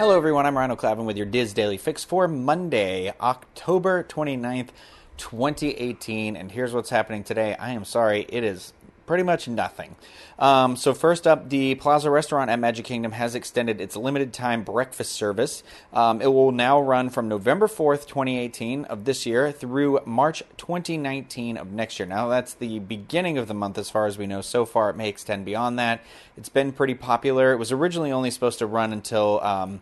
[0.00, 0.46] Hello, everyone.
[0.46, 4.70] I'm Rhino Clavin with your DIS Daily Fix for Monday, October 29th,
[5.18, 6.36] 2018.
[6.36, 7.54] And here's what's happening today.
[7.56, 8.72] I am sorry, it is
[9.10, 9.96] pretty much nothing.
[10.38, 14.62] Um, so first up, the Plaza Restaurant at Magic Kingdom has extended its limited time
[14.62, 15.64] breakfast service.
[15.92, 21.56] Um, it will now run from November 4th, 2018 of this year through March 2019
[21.56, 22.06] of next year.
[22.06, 24.42] Now that's the beginning of the month as far as we know.
[24.42, 26.02] So far, it may extend beyond that.
[26.36, 27.52] It's been pretty popular.
[27.52, 29.40] It was originally only supposed to run until.
[29.42, 29.80] Um,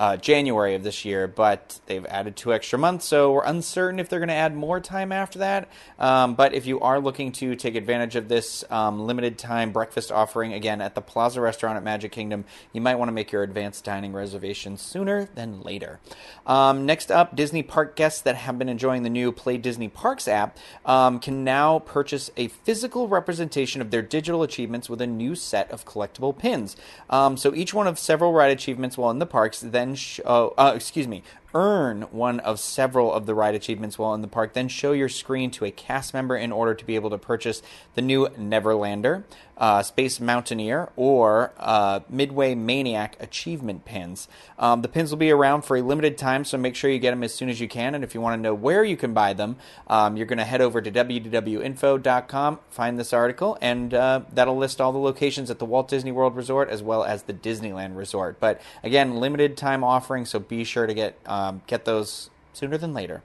[0.00, 4.08] uh, January of this year, but they've added two extra months, so we're uncertain if
[4.08, 5.68] they're going to add more time after that.
[5.98, 10.10] Um, but if you are looking to take advantage of this um, limited time breakfast
[10.10, 13.42] offering, again at the Plaza Restaurant at Magic Kingdom, you might want to make your
[13.42, 16.00] advanced dining reservation sooner than later.
[16.46, 20.26] Um, next up, Disney Park guests that have been enjoying the new Play Disney Parks
[20.26, 20.56] app
[20.86, 25.70] um, can now purchase a physical representation of their digital achievements with a new set
[25.70, 26.74] of collectible pins.
[27.10, 30.72] Um, so each one of several ride achievements while in the parks then show, uh,
[30.74, 31.22] excuse me,
[31.54, 35.08] earn one of several of the ride achievements while in the park, then show your
[35.08, 37.62] screen to a cast member in order to be able to purchase
[37.94, 39.24] the new Neverlander,
[39.56, 44.28] uh, Space Mountaineer, or uh, Midway Maniac achievement pins.
[44.58, 47.10] Um, the pins will be around for a limited time, so make sure you get
[47.10, 47.94] them as soon as you can.
[47.94, 49.56] And if you want to know where you can buy them,
[49.86, 54.80] um, you're going to head over to wdwinfo.com, find this article, and uh, that'll list
[54.80, 58.40] all the locations at the Walt Disney World Resort as well as the Disneyland Resort.
[58.40, 62.92] But again, limited time offering, so be sure to get um, get those sooner than
[62.92, 63.22] later.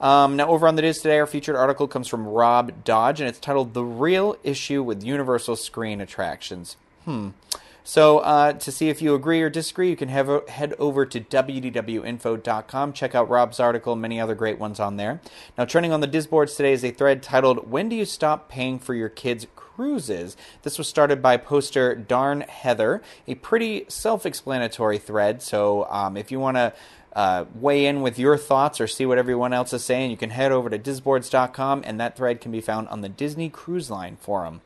[0.00, 3.28] Um, now, over on the DIS today, our featured article comes from Rob Dodge, and
[3.28, 7.30] it's titled "The Real Issue with Universal Screen Attractions." Hmm.
[7.86, 11.20] So, uh, to see if you agree or disagree, you can have, head over to
[11.20, 12.92] wdwinfo.com.
[12.94, 15.20] Check out Rob's article and many other great ones on there.
[15.58, 18.78] Now, trending on the Disboards today is a thread titled "When Do You Stop Paying
[18.78, 25.42] for Your Kids' Cruises?" This was started by poster Darn Heather, a pretty self-explanatory thread.
[25.42, 26.72] So, um, if you want to
[27.14, 30.30] uh, weigh in with your thoughts or see what everyone else is saying, you can
[30.30, 34.16] head over to disboards.com and that thread can be found on the Disney Cruise Line
[34.16, 34.60] forum.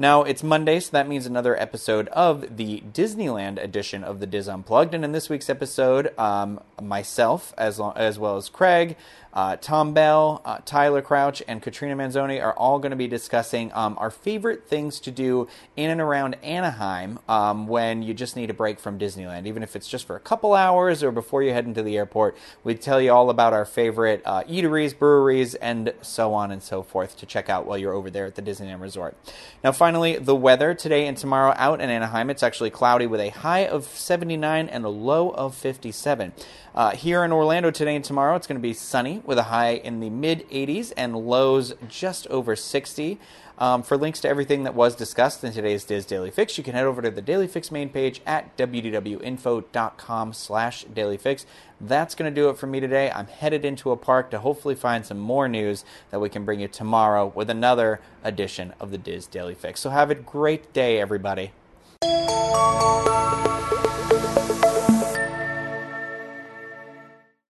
[0.00, 4.46] Now, it's Monday, so that means another episode of the Disneyland edition of the DIS
[4.46, 4.94] Unplugged.
[4.94, 8.96] And in this week's episode, um, myself, as, long, as well as Craig,
[9.38, 13.70] uh, Tom Bell, uh, Tyler Crouch, and Katrina Manzoni are all going to be discussing
[13.72, 18.50] um, our favorite things to do in and around Anaheim um, when you just need
[18.50, 19.46] a break from Disneyland.
[19.46, 22.36] Even if it's just for a couple hours or before you head into the airport,
[22.64, 26.82] we tell you all about our favorite uh, eateries, breweries, and so on and so
[26.82, 29.16] forth to check out while you're over there at the Disneyland Resort.
[29.62, 32.28] Now, finally, the weather today and tomorrow out in Anaheim.
[32.28, 36.32] It's actually cloudy with a high of 79 and a low of 57.
[36.74, 39.74] Uh, here in Orlando today and tomorrow, it's going to be sunny with a high
[39.74, 43.20] in the mid 80s and lows just over 60.
[43.58, 46.74] Um, for links to everything that was discussed in today's DIS Daily Fix, you can
[46.74, 51.44] head over to the Daily Fix main page at wdwinfo.com slash dailyfix.
[51.80, 53.10] That's going to do it for me today.
[53.10, 56.60] I'm headed into a park to hopefully find some more news that we can bring
[56.60, 59.80] you tomorrow with another edition of the DIS Daily Fix.
[59.80, 61.50] So have a great day, everybody.